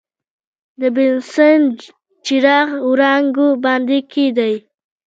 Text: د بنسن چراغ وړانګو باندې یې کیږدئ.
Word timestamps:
د 0.79 0.81
بنسن 0.95 1.59
چراغ 2.25 2.69
وړانګو 2.89 3.47
باندې 3.63 3.97
یې 4.01 4.07
کیږدئ. 4.11 4.55